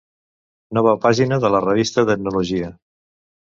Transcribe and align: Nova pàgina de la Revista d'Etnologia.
Nova 0.77 0.93
pàgina 1.03 1.39
de 1.45 1.53
la 1.57 1.63
Revista 1.67 2.07
d'Etnologia. 2.11 2.75